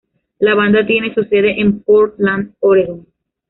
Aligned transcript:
La 0.39 0.55
banda 0.55 0.83
tiene 0.83 1.13
su 1.13 1.25
sede 1.25 1.61
en 1.61 1.83
Portland, 1.83 2.55
Oregon. 2.61 3.05